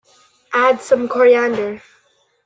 Add 0.55 0.81
some 0.81 1.07
coriander. 1.07 1.83